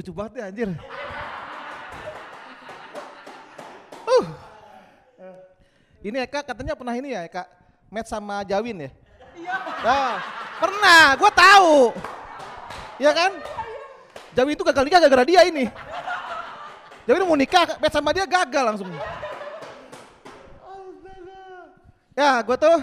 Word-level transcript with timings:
Lucu 0.00 0.16
banget 0.16 0.40
ya 0.40 0.44
anjir. 0.48 0.72
Uh. 4.08 4.24
Ini 6.00 6.24
Eka 6.24 6.40
katanya 6.40 6.72
pernah 6.72 6.96
ini 6.96 7.12
ya 7.12 7.28
Eka, 7.28 7.44
match 7.92 8.08
sama 8.08 8.40
Jawin 8.48 8.88
ya? 8.88 8.90
Iya. 9.36 9.56
Nah, 9.84 10.16
pernah, 10.56 11.02
gue 11.20 11.30
tahu. 11.36 11.72
Iya 12.96 13.12
kan? 13.12 13.32
Jawin 14.32 14.56
itu 14.56 14.64
gagal 14.64 14.88
nikah 14.88 15.04
gara-gara 15.04 15.28
dia 15.28 15.44
ini. 15.44 15.68
Jawin 17.04 17.28
mau 17.28 17.36
nikah, 17.36 17.76
match 17.76 17.92
sama 17.92 18.16
dia 18.16 18.24
gagal 18.24 18.64
langsung. 18.72 18.88
Ya, 22.16 22.40
gue 22.40 22.56
tuh 22.56 22.76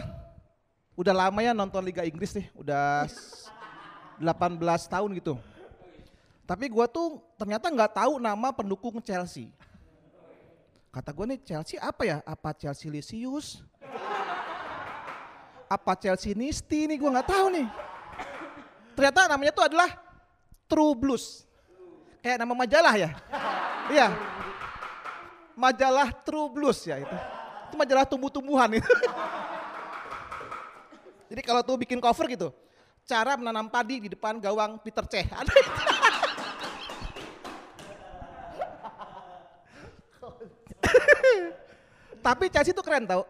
udah 0.94 1.14
lama 1.18 1.42
ya 1.42 1.58
nonton 1.58 1.82
Liga 1.82 2.06
Inggris 2.06 2.38
nih, 2.38 2.46
udah 2.54 3.10
18 4.22 4.86
tahun 4.86 5.10
gitu. 5.18 5.57
Tapi 6.48 6.72
gue 6.72 6.86
tuh 6.88 7.20
ternyata 7.36 7.68
nggak 7.68 7.92
tahu 8.00 8.24
nama 8.24 8.56
pendukung 8.56 9.04
Chelsea. 9.04 9.52
Kata 10.88 11.12
gue 11.12 11.36
nih 11.36 11.40
Chelsea 11.44 11.76
apa 11.76 12.08
ya? 12.08 12.24
Apa 12.24 12.56
Chelsea 12.56 12.88
Lisius? 12.88 13.60
Apa 15.68 16.00
Chelsea 16.00 16.32
Nisti 16.32 16.88
nih 16.88 16.96
gue 16.96 17.12
nggak 17.12 17.28
tahu 17.28 17.52
nih. 17.52 17.68
Ternyata 18.96 19.28
namanya 19.28 19.52
tuh 19.52 19.68
adalah 19.68 19.92
True 20.72 20.96
Blues. 20.96 21.44
Kayak 22.24 22.48
nama 22.48 22.56
majalah 22.56 22.96
ya. 22.96 23.12
Iya. 23.92 24.08
Majalah 25.60 26.16
True 26.24 26.48
Blues 26.48 26.80
ya 26.88 27.04
itu. 27.04 27.18
Itu 27.68 27.76
majalah 27.76 28.08
tumbuh-tumbuhan 28.08 28.80
itu. 28.80 28.94
Jadi 31.28 31.42
kalau 31.44 31.60
tuh 31.60 31.76
bikin 31.76 32.00
cover 32.00 32.32
gitu, 32.32 32.56
cara 33.04 33.36
menanam 33.36 33.68
padi 33.68 34.00
di 34.00 34.08
depan 34.08 34.40
gawang 34.40 34.80
Peter 34.80 35.04
Cech. 35.04 35.28
Ada 35.28 35.52
itu. 35.52 36.07
Tapi 42.28 42.52
Chelsea 42.52 42.76
itu 42.76 42.84
keren 42.84 43.08
tau. 43.08 43.24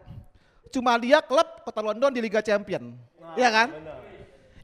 Cuma 0.74 0.98
dia 0.98 1.22
klub 1.22 1.46
kota 1.62 1.86
London 1.86 2.10
di 2.10 2.18
Liga 2.18 2.42
Champion. 2.42 2.98
Iya 3.38 3.54
kan? 3.54 3.70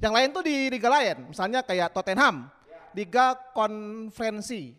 Yang 0.01 0.13
lain 0.17 0.29
tuh 0.33 0.41
di 0.41 0.73
liga 0.73 0.89
lain. 0.89 1.29
Misalnya 1.29 1.61
kayak 1.61 1.93
Tottenham, 1.93 2.49
Liga 2.97 3.37
Konferensi. 3.53 4.73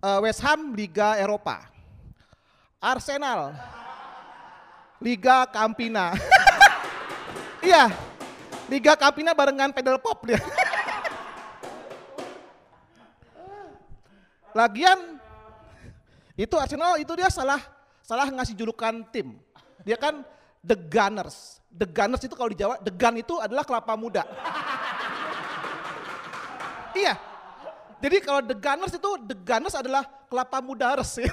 Eh, 0.00 0.18
West 0.24 0.40
Ham, 0.40 0.72
Liga 0.72 1.20
Eropa. 1.20 1.68
Arsenal, 2.80 3.52
Liga 5.04 5.44
Campina. 5.52 6.16
iya, 7.68 7.92
Liga 8.72 8.96
Campina 8.96 9.36
barengan 9.36 9.68
pedal 9.72 10.00
pop 10.00 10.24
dia. 10.24 10.40
Lagian 14.58 15.20
itu 16.36 16.56
Arsenal 16.56 16.96
itu 17.00 17.12
dia 17.16 17.28
salah 17.32 17.74
salah 18.04 18.28
ngasih 18.28 18.52
julukan 18.52 19.00
tim. 19.08 19.40
Dia 19.80 19.96
kan 19.96 20.20
The 20.60 20.76
Gunners. 20.76 21.64
The 21.72 21.88
Gunners 21.88 22.22
itu 22.22 22.36
kalau 22.36 22.52
di 22.52 22.58
Jawa, 22.60 22.76
The 22.78 22.92
Gun 22.92 23.16
itu 23.18 23.34
adalah 23.40 23.64
kelapa 23.64 23.96
muda. 23.96 24.22
iya. 27.00 27.16
Jadi 28.04 28.16
kalau 28.20 28.44
The 28.44 28.56
Gunners 28.60 28.92
itu, 28.92 29.10
The 29.24 29.36
Gunners 29.40 29.74
adalah 29.74 30.04
kelapa 30.28 30.60
muda 30.60 31.00
res. 31.00 31.16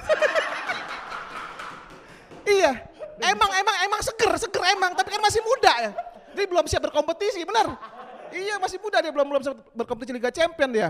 iya. 2.48 2.88
Emang, 3.22 3.50
emang, 3.54 3.76
emang 3.86 4.00
seger, 4.00 4.32
seger 4.40 4.64
emang. 4.72 4.96
Tapi 4.96 5.12
kan 5.12 5.20
masih 5.20 5.44
muda 5.44 5.72
ya. 5.78 5.90
Jadi 6.32 6.48
belum 6.48 6.64
siap 6.64 6.88
berkompetisi, 6.88 7.44
benar. 7.44 7.76
Iya 8.32 8.56
masih 8.56 8.80
muda 8.80 9.04
dia, 9.04 9.12
belum 9.12 9.28
belum 9.28 9.42
berkompetisi 9.76 10.16
Liga 10.16 10.32
Champion 10.32 10.72
dia. 10.72 10.88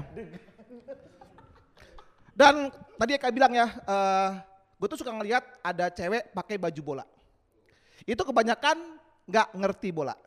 Dan 2.33 2.71
tadi 2.95 3.19
Eka 3.19 3.35
bilang 3.35 3.51
ya, 3.51 3.67
uh, 3.83 4.39
gue 4.83 4.91
tuh 4.91 4.99
suka 4.99 5.15
ngelihat 5.15 5.47
ada 5.63 5.87
cewek 5.95 6.35
pakai 6.35 6.59
baju 6.59 6.83
bola. 6.83 7.07
Itu 8.03 8.27
kebanyakan 8.27 8.99
nggak 9.31 9.55
ngerti 9.55 9.95
bola. 9.95 10.19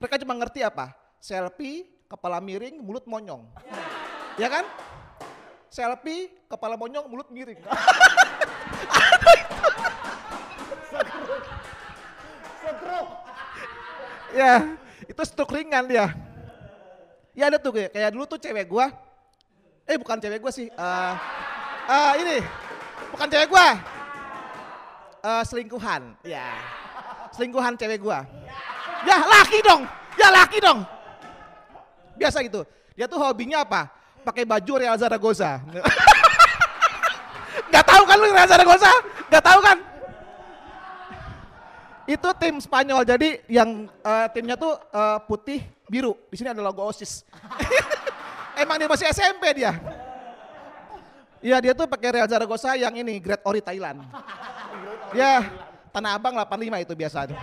Mereka 0.00 0.16
cuma 0.24 0.32
ngerti 0.40 0.64
apa? 0.64 0.96
Selfie, 1.20 1.84
kepala 2.08 2.40
miring, 2.40 2.80
mulut 2.80 3.04
monyong. 3.04 3.44
Ya 4.40 4.48
kan? 4.48 4.64
Selfie, 5.68 6.32
kepala 6.48 6.80
monyong, 6.80 7.04
mulut 7.12 7.28
miring. 7.28 7.60
ya, 14.32 14.64
itu 15.04 15.22
stroke 15.28 15.52
ringan 15.52 15.84
dia. 15.92 16.08
Ya 17.36 17.52
ada 17.52 17.60
tuh 17.60 17.76
kayak, 17.76 17.92
kayak 17.92 18.16
dulu 18.16 18.24
tuh 18.24 18.40
cewek 18.40 18.64
gua. 18.64 18.88
Eh 19.84 20.00
bukan 20.00 20.16
cewek 20.24 20.40
gua 20.40 20.48
sih. 20.48 20.72
Uh, 20.72 21.12
uh, 21.84 22.16
ini 22.16 22.61
bukan 23.10 23.26
cewek 23.26 23.48
gua. 23.50 23.68
Uh, 25.22 25.42
selingkuhan. 25.46 26.02
Ya. 26.22 26.46
Selingkuhan 27.34 27.74
cewek 27.74 27.98
gua. 27.98 28.22
Ya 29.02 29.18
laki 29.26 29.58
dong. 29.66 29.82
Ya 30.14 30.28
laki 30.30 30.58
dong. 30.62 30.86
Biasa 32.14 32.38
gitu. 32.46 32.62
Dia 32.94 33.10
tuh 33.10 33.18
hobinya 33.18 33.66
apa? 33.66 33.90
Pakai 34.22 34.46
baju 34.46 34.72
Real 34.78 34.94
Zaragoza. 34.94 35.58
Gak 37.72 37.84
tahu 37.88 38.02
kan 38.04 38.16
lu 38.20 38.28
Real 38.30 38.46
Zaragoza? 38.46 38.92
Gak 39.32 39.42
tahu 39.42 39.58
kan? 39.64 39.78
Itu 42.06 42.28
tim 42.38 42.60
Spanyol. 42.60 43.02
Jadi 43.02 43.42
yang 43.48 43.88
uh, 44.04 44.26
timnya 44.30 44.54
tuh 44.54 44.76
uh, 44.92 45.18
putih 45.24 45.64
biru. 45.88 46.14
Di 46.28 46.36
sini 46.38 46.52
ada 46.52 46.62
logo 46.62 46.84
OSIS. 46.84 47.24
Emang 48.62 48.76
dia 48.76 48.90
masih 48.90 49.08
SMP 49.10 49.50
dia. 49.56 49.72
Iya 51.42 51.58
dia 51.58 51.72
tuh 51.74 51.90
pakai 51.90 52.22
Real 52.22 52.28
Zaragoza 52.30 52.70
yang 52.78 52.94
ini 52.94 53.18
Great 53.18 53.42
Ori 53.42 53.60
Thailand. 53.60 54.00
Ya 55.12 55.44
Tanah 55.92 56.16
Abang 56.16 56.32
85 56.32 56.88
itu 56.88 56.94
biasa 56.96 57.28
tuh. 57.28 57.36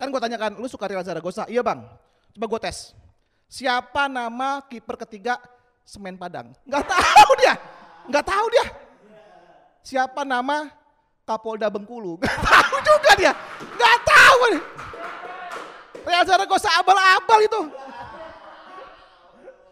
Kan 0.00 0.08
gue 0.08 0.20
tanyakan, 0.24 0.56
lu 0.56 0.64
suka 0.72 0.88
Real 0.88 1.04
Zaragoza? 1.04 1.44
Iya 1.44 1.60
bang. 1.60 1.84
Coba 2.32 2.46
gue 2.48 2.60
tes. 2.64 2.96
Siapa 3.44 4.08
nama 4.08 4.64
kiper 4.64 4.96
ketiga 5.04 5.36
Semen 5.84 6.16
Padang? 6.16 6.56
Gak 6.64 6.88
tahu 6.88 7.30
dia. 7.36 7.60
Gak 8.08 8.24
tahu 8.24 8.46
dia. 8.56 8.66
Siapa 9.84 10.24
nama 10.24 10.72
Kapolda 11.28 11.68
Bengkulu? 11.68 12.16
Gak 12.24 12.40
tahu 12.40 12.76
juga 12.80 13.10
dia. 13.20 13.32
Gak 13.76 13.98
tahu. 14.00 14.40
Real 16.08 16.24
Zaragoza 16.24 16.72
abal-abal 16.80 17.44
itu. 17.44 17.60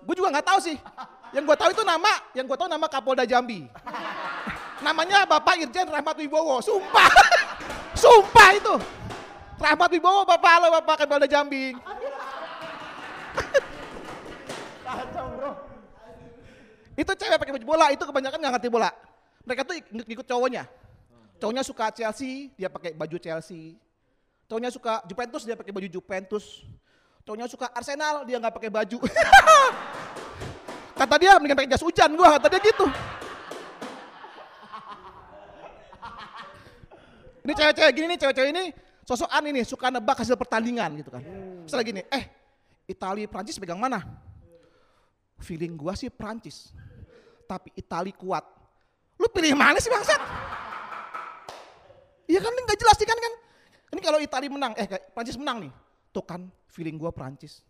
Gue 0.04 0.14
juga 0.16 0.32
nggak 0.32 0.46
tahu 0.48 0.60
sih. 0.60 0.76
Yang 1.32 1.44
gue 1.44 1.56
tahu 1.60 1.70
itu 1.76 1.84
nama, 1.84 2.12
yang 2.32 2.48
gue 2.48 2.56
tahu 2.56 2.68
nama 2.68 2.86
Kapolda 2.88 3.28
Jambi. 3.28 3.68
Namanya 4.80 5.28
Bapak 5.28 5.60
Irjen 5.60 5.90
Rahmat 5.90 6.16
Wibowo. 6.16 6.62
Sumpah. 6.64 7.10
Sumpah 8.02 8.48
itu. 8.56 8.74
Rahmat 9.58 9.90
Wibowo 9.92 10.24
Bapak 10.24 10.52
lo 10.62 10.66
Bapak 10.80 11.04
Kapolda 11.04 11.26
Jambi. 11.28 11.74
Itu 16.98 17.14
cewek 17.14 17.38
pakai 17.38 17.54
baju 17.54 17.62
bola, 17.62 17.94
itu 17.94 18.02
kebanyakan 18.02 18.42
nggak 18.42 18.58
ngerti 18.58 18.68
bola. 18.74 18.90
Mereka 19.46 19.62
tuh 19.62 19.78
ikut 20.02 20.26
cowoknya. 20.26 20.66
Cowoknya 21.38 21.62
suka 21.62 21.94
Chelsea, 21.94 22.50
dia 22.58 22.66
pakai 22.66 22.90
baju 22.90 23.14
Chelsea. 23.22 23.78
Cowoknya 24.50 24.74
suka 24.74 25.06
Juventus, 25.06 25.46
dia 25.46 25.54
pakai 25.54 25.70
baju 25.70 25.86
Juventus. 25.86 26.66
Cowoknya 27.22 27.46
suka 27.46 27.70
Arsenal, 27.70 28.26
dia 28.26 28.42
nggak 28.42 28.50
pakai 28.50 28.66
baju. 28.66 28.98
kata 30.98 31.14
dia 31.22 31.38
mendingan 31.38 31.62
pakai 31.62 31.70
jas 31.70 31.84
hujan 31.86 32.10
gua, 32.18 32.36
kata 32.36 32.50
dia 32.50 32.60
gitu. 32.66 32.86
Ini 37.46 37.52
cewek-cewek 37.56 37.92
gini 37.94 38.06
nih, 38.12 38.18
cewek-cewek 38.20 38.50
ini 38.52 38.64
sosokan 39.08 39.40
ini 39.48 39.64
suka 39.64 39.88
nebak 39.88 40.20
hasil 40.20 40.36
pertandingan 40.36 41.00
gitu 41.00 41.08
kan. 41.08 41.22
Setelah 41.64 41.84
gini, 41.86 42.02
eh 42.12 42.28
Itali 42.84 43.24
Prancis 43.24 43.56
pegang 43.56 43.80
mana? 43.80 44.04
Feeling 45.40 45.78
gua 45.78 45.94
sih 45.94 46.10
Prancis. 46.12 46.74
Tapi 47.48 47.72
Itali 47.72 48.12
kuat. 48.12 48.44
Lu 49.16 49.30
pilih 49.32 49.56
mana 49.56 49.80
sih 49.80 49.88
bangsat? 49.88 50.20
Iya 52.28 52.44
kan 52.44 52.52
nggak 52.52 52.76
jelas 52.76 52.98
kan 53.00 53.16
kan. 53.16 53.34
Ini 53.96 54.00
kalau 54.04 54.18
Itali 54.20 54.52
menang, 54.52 54.76
eh 54.76 54.84
Prancis 55.16 55.40
menang 55.40 55.64
nih. 55.64 55.72
Tuh 56.12 56.24
kan 56.26 56.44
feeling 56.68 57.00
gua 57.00 57.08
Prancis. 57.14 57.64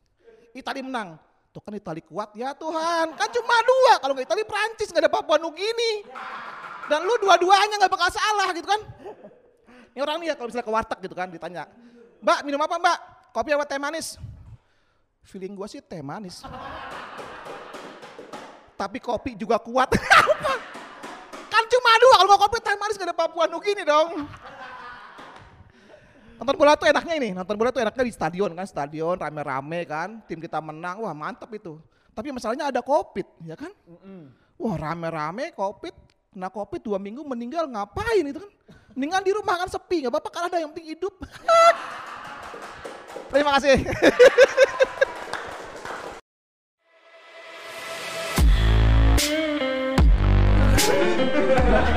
Itali 0.51 0.83
menang. 0.83 1.28
Tuh 1.59 1.67
kan 1.67 1.75
Itali 1.75 2.07
kuat 2.07 2.31
ya 2.39 2.55
Tuhan. 2.55 3.19
Kan 3.19 3.29
cuma 3.35 3.57
dua. 3.67 3.99
Kalau 3.99 4.15
nggak 4.15 4.31
Itali 4.31 4.47
Prancis 4.47 4.95
nggak 4.95 5.03
ada 5.03 5.11
Papua 5.11 5.43
Nugini. 5.43 6.07
Dan 6.87 7.03
lu 7.03 7.19
dua-duanya 7.19 7.83
nggak 7.83 7.91
bakal 7.91 8.07
salah 8.15 8.55
gitu 8.55 8.63
kan. 8.63 8.79
Ini 9.91 9.99
orang 9.99 10.23
nih 10.23 10.31
ya 10.31 10.35
kalau 10.39 10.55
misalnya 10.55 10.67
ke 10.71 10.71
warteg 10.71 10.99
gitu 11.03 11.19
kan 11.19 11.27
ditanya. 11.27 11.67
Mbak 12.23 12.47
minum 12.47 12.63
apa 12.63 12.79
mbak? 12.79 12.99
Kopi 13.35 13.51
apa 13.59 13.67
teh 13.67 13.75
manis? 13.75 14.23
Feeling 15.27 15.59
gua 15.59 15.67
sih 15.67 15.83
teh 15.83 15.99
manis. 15.99 16.47
Tapi 18.79 19.03
kopi 19.03 19.35
juga 19.35 19.59
kuat. 19.59 19.91
kan 21.59 21.65
cuma 21.67 21.91
dua 21.99 22.15
kalau 22.23 22.31
mau 22.39 22.41
kopi 22.47 22.63
teh 22.63 22.79
manis 22.79 22.95
gak 22.95 23.11
ada 23.11 23.19
Papua 23.19 23.51
Nugini 23.51 23.83
dong. 23.83 24.31
Nonton 26.39 26.55
bola 26.55 26.79
tuh 26.79 26.87
enaknya 26.87 27.15
ini, 27.19 27.35
nonton 27.35 27.59
bola 27.59 27.75
tuh 27.75 27.83
enaknya 27.83 28.07
di 28.07 28.15
stadion 28.15 28.55
kan, 28.55 28.63
stadion 28.63 29.19
rame-rame 29.19 29.83
kan, 29.83 30.23
tim 30.31 30.39
kita 30.39 30.63
menang, 30.63 31.03
wah 31.03 31.11
mantep 31.11 31.51
itu. 31.51 31.83
tapi 32.15 32.31
masalahnya 32.35 32.71
ada 32.71 32.83
covid, 32.83 33.27
ya 33.47 33.55
kan? 33.55 33.71
Wah 34.59 34.75
rame-rame 34.75 35.55
covid, 35.55 35.95
kena 36.35 36.51
covid 36.51 36.83
dua 36.83 36.99
minggu 36.99 37.23
meninggal 37.27 37.67
ngapain 37.71 38.27
itu 38.27 38.43
kan? 38.43 38.51
Mendingan 38.95 39.23
di 39.23 39.33
rumah 39.35 39.55
kan 39.63 39.71
sepi, 39.71 40.03
nggak 40.03 40.15
apa-apa 40.15 40.31
kan 40.31 40.43
ada 40.51 40.59
yang 40.59 40.71
penting 40.75 40.99
hidup. 40.99 41.15
Terima 43.35 43.51
kasih. 43.59 43.83